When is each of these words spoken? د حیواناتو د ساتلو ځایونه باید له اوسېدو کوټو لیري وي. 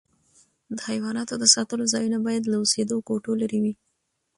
د 0.77 0.77
حیواناتو 0.89 1.33
د 1.39 1.45
ساتلو 1.55 1.83
ځایونه 1.93 2.17
باید 2.27 2.43
له 2.51 2.57
اوسېدو 2.61 2.97
کوټو 3.07 3.31
لیري 3.41 3.59
وي. 3.63 3.73